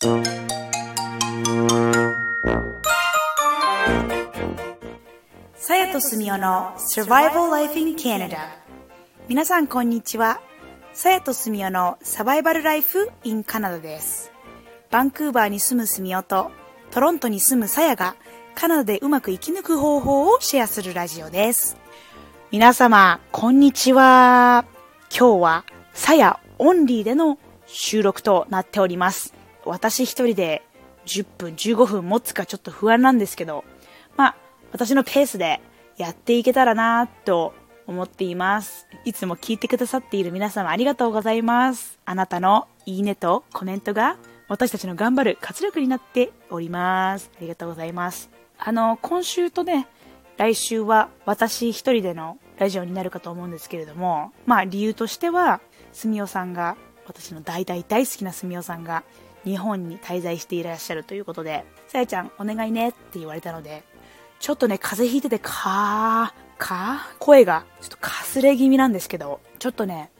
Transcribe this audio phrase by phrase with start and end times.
[0.00, 0.08] さ
[5.76, 8.38] やとすみおの Survival Life in Canada
[9.28, 10.40] 皆さんこんにちは。
[10.94, 14.32] さやとすみおのサバイバルライフ in カナダです。
[14.90, 16.50] バンクーバーに住むすみおと
[16.92, 18.16] トロントに住むさやが
[18.54, 21.76] カナダでうまく生き抜く方法をシェアするラジオです。
[22.50, 24.64] 皆様こんにちは。
[25.14, 29.38] 今日はさやオンリーでの収録となっております。
[29.64, 30.62] 私一人で
[31.06, 33.64] 10分15分持つかちょっと不安なんですけど
[34.16, 34.36] まあ
[34.72, 35.60] 私のペースで
[35.96, 37.52] やっていけたらなと
[37.86, 38.86] 思っています。
[39.04, 41.98] いつも聞いてくださっている皆様ありがとうございます。
[42.04, 44.16] あなたのいいねとコメントが
[44.48, 47.30] 私たちの頑張る活力になっております。
[47.36, 48.30] ありがとうございます。
[48.58, 49.86] あの、今週とね、
[50.36, 55.60] 来週は私一人でのラジオになるかと思うんですけれども、まあ理由としては、
[55.92, 59.02] すみおさんが、私の大大大好きなすみおさんが
[59.44, 63.82] 日本に滞在していらっしゃるということで、さやちゃんお願いねって言われたので、
[64.38, 70.10] ちょっとね、風邪ひいてて、かー、か声が、ちょっとかすれ気味なんですけど、ちょっとね、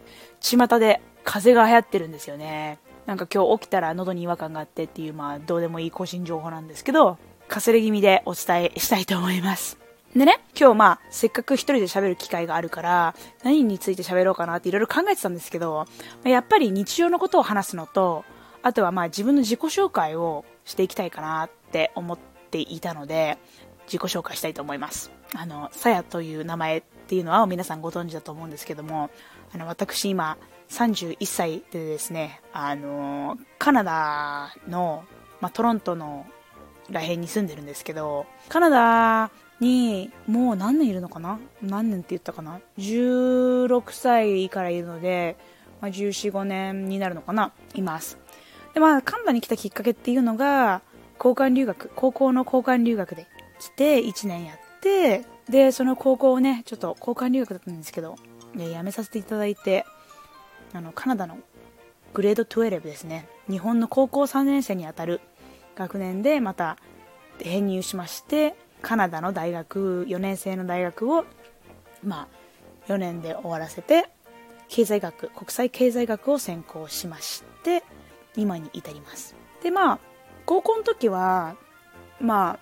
[0.41, 2.78] 巷で風邪が流行ってるんですよね。
[3.06, 9.78] なんか今日起きたら喉に違和感があってっていう、まあ、どうでもいい個人情報なんですけど、かすれ気味でお伝えしたいと思います。
[10.14, 13.14] でね、今日まあ、せっかく一人で喋る機会があるから、
[13.45, 15.86] 何について喋ろうかなっていろいろ考えてたんですけど、
[16.25, 18.25] やっぱり日常のことを話すのと、
[18.62, 22.19] あとはまあ自分の自己紹介をしていきたいかなって思っ
[22.50, 23.39] ていたので、
[23.86, 25.11] 自己紹介したいと思います。
[25.34, 29.11] あの、さやという名前っていうのは皆さんご存知だと思うんですけども、
[29.52, 35.05] あの、私今31歳でですね、あの、カナダの、
[35.41, 36.27] まあ、トロントの
[36.91, 39.30] らへんに住んでるんですけど、カナダ
[39.61, 41.39] にもう何年いるのかな？
[41.62, 45.36] 何年って言ったかな ?16 歳からいるので、
[45.80, 47.52] まあ、14、5年になるのかな？
[47.74, 48.19] います。
[48.75, 50.83] で、まあ、カナダに来たきっかけっていうのが、
[51.19, 53.27] 交換留学、高校の交換留学で
[53.61, 58.17] 来て1年やってでその高校をねちょっと交換留学だったんですけど
[58.57, 59.85] 辞めさせていただいて
[60.73, 61.39] あのカナダの
[62.14, 63.29] グレード12ですね。
[63.48, 65.20] 日本の高校3年生にあたる
[65.77, 66.77] 学年でまた
[67.39, 71.25] 編入しましてカナダの大学4年生の大学を
[72.03, 72.29] ま
[72.89, 74.09] あ4年で終わらせて
[74.69, 77.85] 経済学国際経済学を専攻しまして
[78.36, 79.35] 今に至ります。
[79.63, 79.98] でまあ
[80.46, 81.57] 高校の時は
[82.20, 82.58] まあ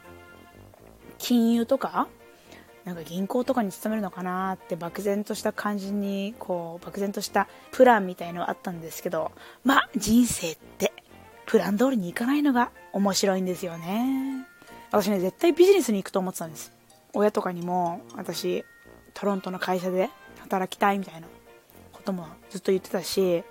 [1.18, 2.08] 金融とか
[2.84, 10.92] なんか銀行とかに勤めるのかなって漠然とした感じにこう漠然としたプランみたいのあったんですけどまあ人生って
[11.46, 14.46] プラン通りにいかないのが面白いんですよね。
[14.90, 16.72] 私ね絶対ビジネスに行くと思ってたんです。
[17.12, 18.64] 親とかにも私
[19.12, 20.08] トロントの会社で
[20.40, 21.26] 働きたいみたいな
[21.92, 23.44] こともずっと言ってたし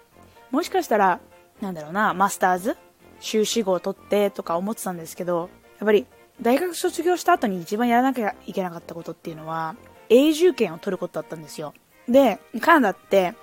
[0.51, 1.19] もしかしたら
[1.61, 2.77] なんだろうなマスターズ？
[3.19, 6.05] 修士号を取ってとか思ってたんですけどやっぱり
[6.41, 9.75] 大学卒業した後に一番やらなきゃいけなかったことっていうのは、
[10.09, 11.73] 永住権を取ることだったんですよ。
[12.07, 13.33] で、カナダって、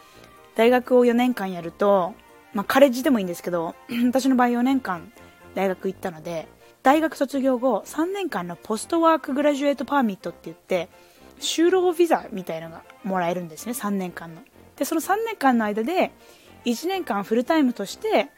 [0.55, 2.15] 大学を4年間やると、
[2.53, 3.75] まあ、カレッジでもいいんですけど、
[4.07, 5.13] 私の場合4年間
[5.57, 6.47] 大学行ったので、
[6.85, 10.89] 大学卒業後3年間のポストワークグラジュエートパーミットって言って、
[11.41, 14.43] 就労ビザみたいのがもらえるんですね、3年間の。
[14.77, 16.13] で、その3年間の間で、
[16.65, 18.29] 1年間フルタイムとして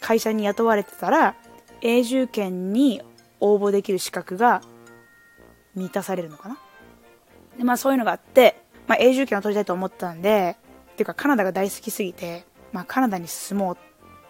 [0.00, 1.34] 会社に雇われてたら、
[1.82, 3.02] 永住権に
[3.40, 4.62] 応募できる資格が
[5.74, 6.58] 満たされるのかな？
[7.56, 10.56] で、まあそういうのがあって、まあ永住権を取りたいと思ったんで、
[10.92, 13.76] っていうかカナダが大好きすぎて、まあカナダに住もう、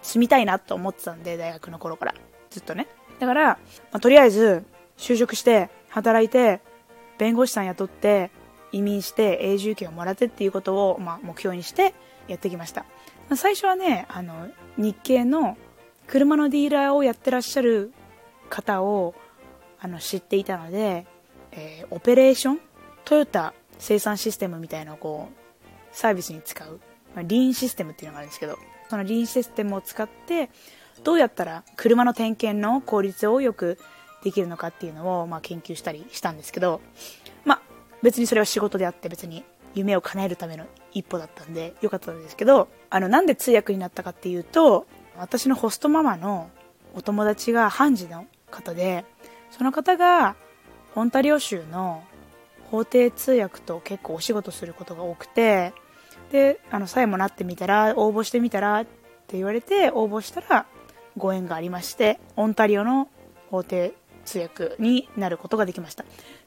[0.03, 2.15] 住みたいなと思ってたんで、大学の頃から。
[2.51, 2.89] ずっとね。
[3.19, 3.59] だから、ま
[3.93, 4.65] あ、とりあえず、
[4.97, 6.61] 就職して、働いて、
[7.19, 8.31] 弁護士さん雇って、
[8.73, 11.95] 移民して永住権をもらってっていうことを、まあ、目標にして
[12.29, 12.85] やってきました。
[13.37, 15.57] 最初はね、あの、日系の
[16.07, 17.93] 車のディーラーをやってらっしゃる
[18.49, 19.15] 方を
[19.81, 21.07] あの知っていたので、
[21.53, 22.61] えー、オペレーション
[23.05, 25.37] トヨタ生産システムみたいなこう
[25.93, 26.81] サービスに使う、
[27.15, 28.59] まあ、リーンシステムっていうのがあるんですけど
[28.91, 30.51] そのリーンシステムを使って
[31.03, 33.79] どうやったら車の点検の効率をよく
[34.23, 36.83] できるのかっていうのを、まあ、研究したりしたんですけど、
[38.03, 39.45] 別にそれは仕事であって別に
[39.75, 44.87] 夢を叶えるための一歩だったんでよかったんですけどあのなんで通訳になったかっていうと
[45.17, 46.51] 私のホストママの
[46.95, 49.05] お友達が判事の方で
[49.51, 50.35] その方が
[50.95, 52.03] オンタリオ州の
[52.71, 55.73] 法廷通訳と結構お仕事することが多くて
[56.33, 60.67] であのさえもなってみたら応募してみたらって言われて応募したら
[61.17, 63.09] ご縁がありましてオンタリオの
[63.51, 63.93] 法廷
[64.25, 66.05] 通訳になることができました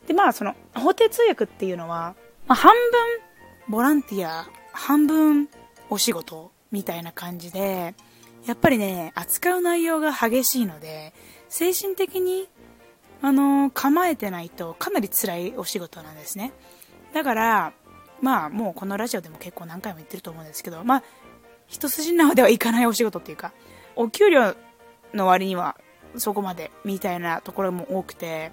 [0.08, 2.16] でまあその法廷通訳っていうのは、
[2.48, 5.50] まあ、半分ボランティア半分
[5.90, 7.96] お仕事みたいな感じで
[8.46, 11.14] やっぱりね、扱う内容が激しいので、
[11.48, 12.48] 精神的に、
[13.22, 16.52] あの構えてないとかなり辛いお仕事なんですね。
[17.14, 17.74] だから、
[18.22, 21.04] まあ、もうこのラジオでも結構何回も言ってると思うんですけど、まあ、
[21.68, 23.54] 一筋縄ではいかないお仕事っていうか、
[23.96, 24.56] お給料
[25.14, 25.78] の割には
[26.18, 28.52] そこまでみたいなところも多くて、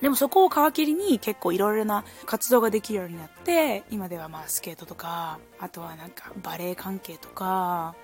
[0.00, 7.94] でもそこを皮切りに結構いろいろな活動ができるようになって、今ではまあスケートとか、あとはなんかバレエ関係とか、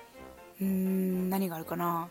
[0.59, 2.09] うーん、何があるかな。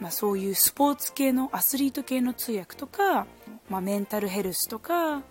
[0.00, 3.26] まあそういうスポーツ系の、アスリート系の通訳とか、
[3.68, 5.22] まあメンタルヘルスとか、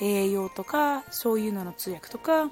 [0.00, 2.50] 栄養とか、そういうのの通訳とか、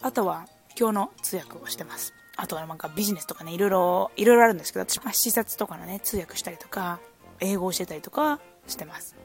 [0.00, 0.46] あとは
[0.78, 2.14] 今日の通訳をしてます。
[2.36, 7.00] あとはなんかビジネスとかね、いろいろ、いろいろあるんですけど、私、は視察とかのね、通訳したりとか、
[7.40, 9.16] 英語を教えたりとかしてます。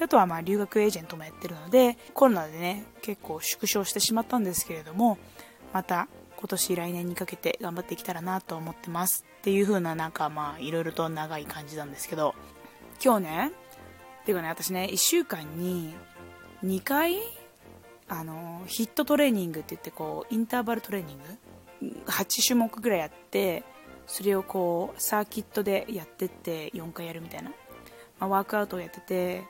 [0.00, 5.18] あとはまあ留学エージェントもやってるので、コロナでね、結構縮小してしまったんですけれども、
[5.72, 9.24] また今年来年にかけて頑張っていけたらなと思ってます。
[9.38, 12.34] っていう風ななんかまあいろいろと長い感じなんですけど、
[13.02, 13.52] 今日ね、
[14.26, 15.94] ていうかね、私ね、1週間に
[16.64, 17.16] 2回、
[18.08, 21.24] あの、ヒットトレーニングって言ってこう、インターバルトレーニング
[22.06, 23.62] ?8 種目ぐらいやって、
[24.06, 27.50] それをこう、サーキットでやってって4回やるみたいな。
[28.18, 29.44] まあ、ワークアウトをやってて、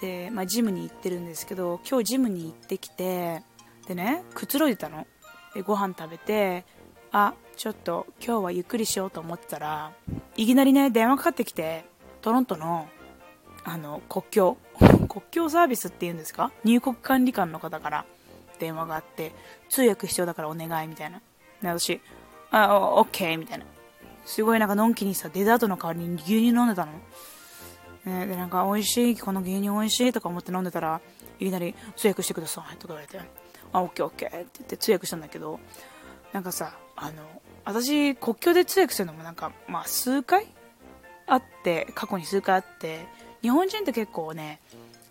[0.00, 3.44] で、まあ、ジムに行ってるんですけど今日ジムに行ってきて
[3.86, 5.06] でねくつろいでたの
[5.54, 6.64] でご飯食べて
[7.12, 9.92] あちょっと今日はゆっくりしようと思ってたら
[10.36, 11.84] いきなりね電話かかってきて
[12.20, 12.88] トロントの
[13.62, 14.56] あの国境
[15.08, 16.50] 国境サービスっていうんですか？
[16.64, 18.04] 入国管理官の方から
[18.58, 19.32] 電話があって
[19.68, 21.20] 通訳必要だからお願いみたいな
[21.62, 22.00] で私。
[22.50, 23.64] あオッケーみたいな。
[24.24, 26.92] すごいなんかのんきにさデザートの代わりに牛乳飲んでたの？
[28.04, 31.00] ね、で、なんか、美味しい、この牛乳美味しいとか思って飲んでたら、
[31.38, 33.20] いきなり通訳してくださいとか言われて、
[33.72, 35.60] あ、オッケーオッケーって言って通訳したんだけど、
[36.32, 37.22] なんかさ、あの、
[37.64, 40.48] 私、国境で通訳するのもなんか、まあ、数回
[41.28, 43.06] あって、過去に数回あって、
[43.40, 44.58] 日本人って結構ね、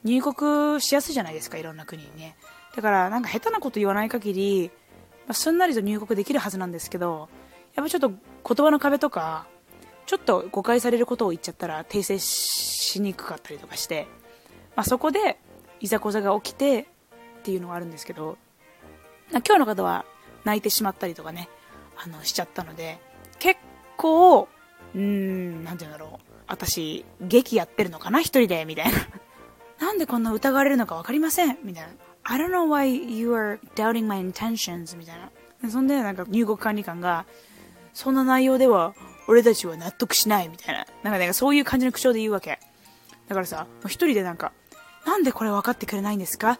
[0.03, 2.35] 入国しやすいじゃないですか、いろんな国にね。
[2.75, 4.69] だから、なんか下手なこと言わない限り、
[5.33, 7.29] すんなりと入国できるはずなんですけど、
[7.75, 8.17] やっぱちょっと言
[8.65, 9.47] 葉の壁とか、
[10.05, 14.07] ちょっと誤解されることを言っちゃったら訂正しにくかったりとかして、
[14.75, 15.39] まあ、そこで
[15.79, 16.85] いざこざが起きてっ
[17.43, 18.37] ていうのがあるんですけど
[19.31, 20.05] 今日の方は
[20.43, 21.49] 泣いてしまったりとかね
[21.97, 22.99] あのしちゃったので
[23.39, 23.59] 結
[23.95, 24.49] 構
[24.93, 28.97] うーん何て言うんだろう私劇やってるのかな一人でみたいな。
[29.79, 31.89] なんでこんな疑われるのか分かりませんみたいな。
[32.23, 35.15] I don't know why you are doubting my intentions みたい
[35.63, 37.25] なそんでなんか入国管理官が
[37.93, 38.93] そんな内容では
[39.27, 40.85] 俺たちは納得しないみたいな。
[41.03, 42.59] なんかね、そういう感じの口調で言うわけ。
[43.27, 44.51] だからさ、一人でなんか、
[45.05, 46.59] なんでこれ分かってくれないんですか？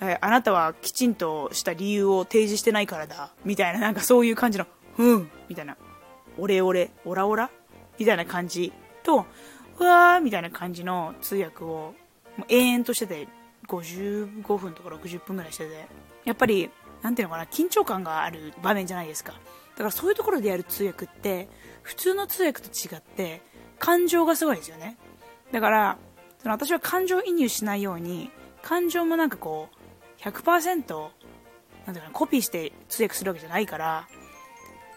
[0.00, 3.32] えあなたはきちんとした理由を提示してないからだ。
[3.44, 4.66] みたいな、なんかそういう感じの、
[4.98, 5.76] うん、みたいな。
[6.38, 7.50] オレオレ、オラオラ
[7.98, 8.72] みたいな感じ
[9.02, 9.26] と、
[9.78, 11.94] うわーみたいな感じの通訳を、も
[12.40, 13.28] う永遠としてて、
[13.68, 15.86] 55分とか60分ぐらいしてて、
[16.24, 16.70] やっぱり、
[17.02, 19.32] なんていうのかな、緊張感がある場面じゃないですか。
[19.32, 21.48] だからそういうところでやる通訳って、
[21.82, 23.42] 普通の通訳と違って、
[23.78, 24.96] 感情がすごいですよね。
[25.52, 25.98] だから、
[26.38, 28.30] その私は感情移入しないように、
[28.62, 31.10] 感情もなんかこう、100%、
[31.86, 34.08] なんていうかコピーして通訳するわけじゃないから、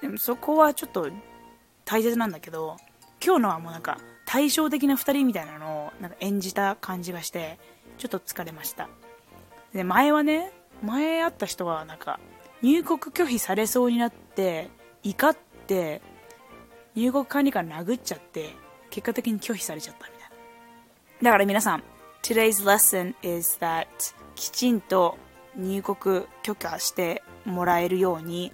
[0.02, 1.10] でもそこはちょっと
[1.84, 2.78] 大切なんだけど、
[3.24, 7.60] 今日のはもうなんか対照的な2人みたいなのをなんか演じた感じがして、
[7.98, 8.90] ちょっと疲れました。
[9.74, 10.52] で、前はね、
[10.84, 12.20] 前会った人はなんか
[12.62, 14.70] 入国拒否されそうになって
[15.04, 15.38] 怒っ
[15.68, 16.02] て
[16.96, 18.54] 入国管理官殴っちゃって
[18.90, 20.36] 結果的に拒否されちゃったみたいな。
[21.24, 21.84] だから皆さん
[22.22, 23.88] Today's lesson is that
[24.36, 25.18] きちんと
[25.56, 28.52] 入国許可してもらえるように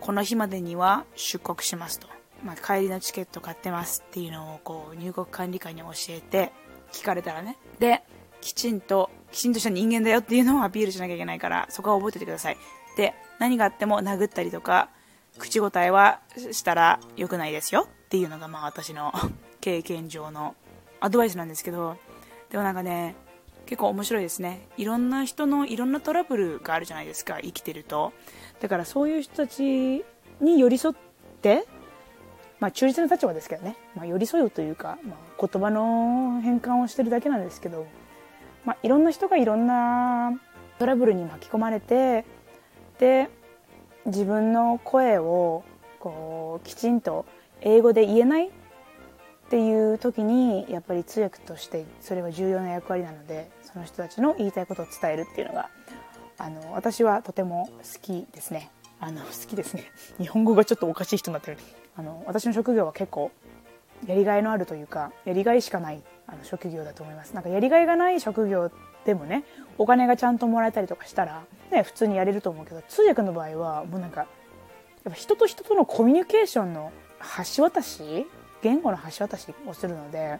[0.00, 2.06] この日までには出国しますと、
[2.44, 6.52] まあ、帰りのチケット買ってますっていうのをこう入国管理官に教えて
[6.92, 7.56] 聞かれたらね。
[7.78, 8.02] で
[8.44, 12.58] きちんときちんとした人間だよっていうのをアピールしなきゃいけないからそこは覚えててください。
[12.98, 14.90] で何があっても殴ったりとか
[15.38, 16.20] 口答えは
[16.52, 17.88] したら良くないですよ。
[17.88, 19.14] っていうのがまあ私の
[19.62, 20.54] 経験上の
[21.00, 21.96] アドバイスなんですけど。
[22.50, 23.16] でもなんかね
[23.64, 24.68] 結構面白いですね。
[24.76, 28.12] いろんな人のいろんなトラブルがあるじゃないですか生きてると。
[28.60, 30.04] だからそういう人たち
[30.40, 30.94] に寄り添っ
[31.40, 31.66] て
[32.60, 37.86] まあ中立な立場ですけどね、まあ、寄り添うというか、まあ、言葉の変換をしてるだけなんですけど、
[38.64, 40.32] まあ、いろんな人がいろんな
[40.78, 42.24] トラブルに巻き込まれて
[42.98, 43.28] で
[44.06, 45.64] 自分の声を
[46.00, 47.26] こうきちんと
[47.60, 48.50] 英語で言えないっ
[49.50, 55.70] ていう時にやっぱり通訳としてそれは重要な役割なのでその人たちの言いたいことを伝えるっていうのが
[56.38, 58.70] あの私はとても好きですね。
[59.00, 59.90] あの好きですね。
[60.18, 61.58] 日本語がちょっとおかしい人になってる。
[61.96, 63.30] あの私の職業は結構
[64.06, 67.34] やりがいのあるというかやりがいしかないあの職業だと思います。
[67.34, 68.70] なんかやりがいがない職業
[69.04, 69.44] でもね
[69.78, 74.28] お金がちゃんともらえたりとかしたら、ね、普通にやれると思うけど通訳の場合はもうなんかやっ
[75.04, 76.92] ぱ人と人とのコミュニケーションの
[77.56, 78.26] 橋渡し
[78.62, 80.38] 言語の橋渡しをするので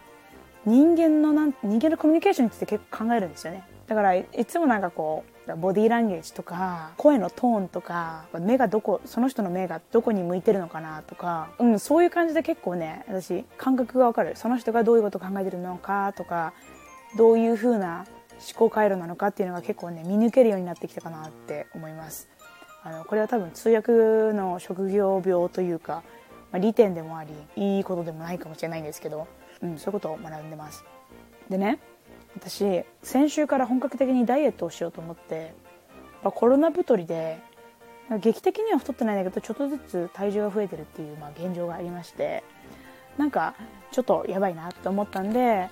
[0.65, 3.63] 人間のなん人間のコミュニケーションについて結構考えるんですよね。
[3.85, 14.35] だからいつもなんかこうボディーランゲージとか声のトーンとか目がどこその人の目がどこに向いてるのかなとか、うん、そういう感じで結構ね私感覚がわかる。
[14.35, 16.53] その人がどういうことを考えてるのかとか
[17.17, 22.27] どういう風な思考回路なのかっていうのが結構ね見抜けるようになってきたかなって思います。
[22.83, 26.03] あのこれは多分通訳の職業病というか、
[26.51, 29.27] まあ、利点でもありいいことでもないかもしれないんですけど、
[29.61, 30.83] うん、そういうことを学んでます。
[31.49, 31.79] でね
[32.37, 35.53] 私先週から本格的にダイエットをしようと思って
[36.23, 37.39] コロナ太りで
[38.21, 42.43] 劇的には太ってないんだけどちょっとずつ体重が増えてるっていう、まあ、現状がありまして
[43.17, 43.55] なんか
[43.91, 45.69] ちょっとやばいなと思ったんで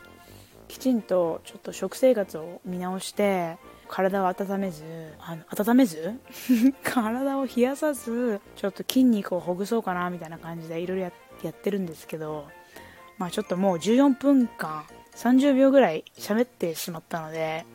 [0.67, 4.84] きちんとちょっと食生活を見直して体を温めず
[5.20, 6.20] あの温めず？
[6.84, 11.12] 体を冷やさずちょっと筋肉をほぐそうかなみたいな感じでいろいろや
[11.50, 12.48] ってるんですけど
[13.20, 17.65] まあちょっともう14分間30秒ぐらい喋ってしまったので、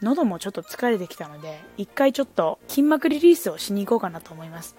[0.00, 4.76] 喉もちょっと疲れてきたので、一回ちょっと筋膜リリースをしに行こうかなと思います。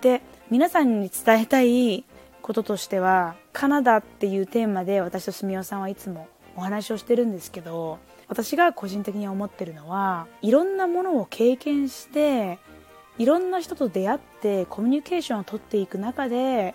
[0.00, 2.04] で、皆さんに伝えたい
[2.42, 7.98] こととしては、カナダっていうテーマで私とすみおさんはいつもお話をしてるんですけど、
[8.28, 12.58] 私が個人的に思ってるのは、いろんなものを経験して、
[13.18, 16.74] いろんな人と出会ってコミュニケーションをとっていく中で、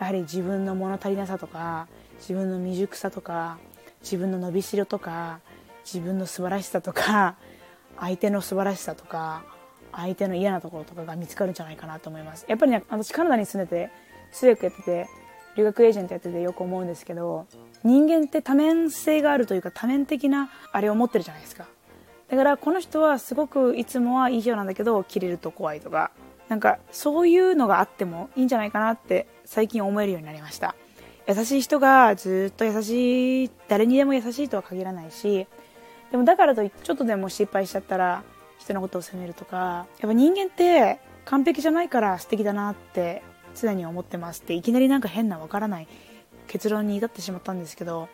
[0.00, 1.86] やはり自分の物足りなさとか、
[2.20, 3.58] 自分の未熟さとか、
[4.02, 5.40] 自分の伸びしろとか
[5.84, 7.36] 自分の素晴らしさとか
[7.98, 9.44] 相手の素晴らしさとか
[9.92, 12.44] 相手の嫌なところとかが見つかるんじゃないかなと思います。
[12.48, 13.90] やっぱりね私カナダに住んでて
[14.32, 15.08] 通訳やってて
[15.56, 17.46] 留学エージェントやっててよく思うんですけど
[17.82, 21.66] 人間って多面性があるというか多面的なあれを持ってるじゃないですか。
[22.28, 26.10] だからこの人はすごくいつもはいい人なんだけど切れると怖いとか
[26.48, 30.74] なんかそういうのがあってもいいんじゃないかなって最近思えるようになりました。
[31.28, 35.46] 優しい人がずっと優しい誰にでも優しいとは限らないし
[36.10, 38.24] でもだからといってちょっとでも失敗しちゃったら
[38.58, 43.22] 人のことを責めるとかやっぱ人間って完璧じゃないから素敵だなって
[43.54, 45.88] 常に思ってますっていきなりなんか変なわからない
[46.46, 48.08] 結論に至ってしまったんですけど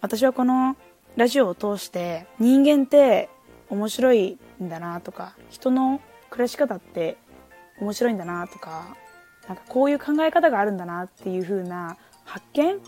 [0.00, 0.76] 私はこの
[1.16, 3.28] ラジオを通して人間って
[3.68, 7.18] 面白いんだなとか人の暮らし方って
[7.78, 8.96] 面白いんだなとか
[9.48, 12.80] なんかこういう考え方があるんだなっていう風な発見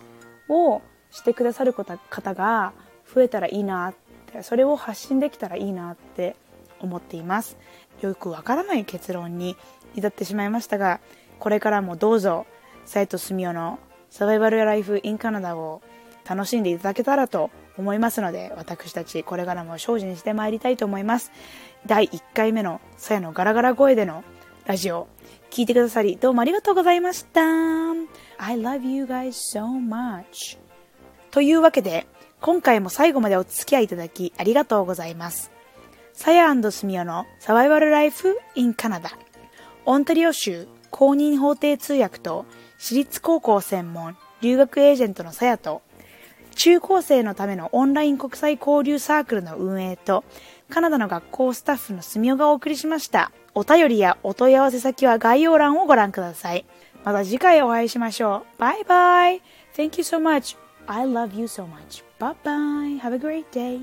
[0.49, 2.73] をしてくださる方が
[3.14, 3.95] 増えたらいいなっ
[4.33, 6.37] てそれを発信できたらいいなって
[6.81, 7.57] 思っています。
[8.00, 9.57] よくわからない結論に
[9.95, 11.00] 至ってしまいましたが
[11.38, 12.47] これからもどうぞ
[12.85, 13.78] 斉藤澄夫の
[14.11, 15.81] サバイバルライフインカナダを
[16.28, 21.33] 楽しんでいただけたらと思いますので私たちこれからも精進してまいりたいと思います。
[21.87, 24.25] 第1回目のさやのガラガラ声での
[24.66, 25.06] ラジオ
[25.50, 27.40] 聞いてくださりどうもありがとうございました。
[28.38, 30.58] I love you guys so much.
[31.30, 32.08] というわけで
[32.40, 35.52] 今回も最後までお付き合いいただきありがとうございます。
[36.14, 39.11] サヤスミオのサバイバルライフインカナダ
[39.85, 42.44] オンタリオ州公認法定通訳と
[42.76, 45.82] 私立高校専門留学エージェントのさやと
[46.56, 50.25] 中高生のためのオンライン国際交流サークルの運営と
[50.70, 53.30] カナダの学校スタッフのすみおがお送りしました。
[53.56, 56.66] お便りやお問い合わせ先は概要欄をご覧ください。
[57.04, 58.60] また次回お会いしましょう。
[58.60, 59.40] バイバイ
[59.75, 60.58] Thank you so much.
[60.86, 62.04] I love you so much.
[62.18, 63.00] Bye bye.
[63.00, 63.80] Have a great day.